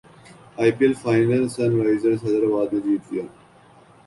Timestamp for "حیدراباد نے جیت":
2.25-3.03